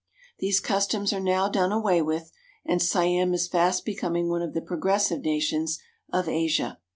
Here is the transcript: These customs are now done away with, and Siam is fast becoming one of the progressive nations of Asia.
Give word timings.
These 0.39 0.59
customs 0.61 1.13
are 1.13 1.19
now 1.19 1.47
done 1.47 1.71
away 1.71 2.01
with, 2.01 2.31
and 2.65 2.81
Siam 2.81 3.35
is 3.35 3.47
fast 3.47 3.85
becoming 3.85 4.29
one 4.29 4.41
of 4.41 4.55
the 4.55 4.61
progressive 4.63 5.21
nations 5.21 5.77
of 6.11 6.27
Asia. 6.27 6.79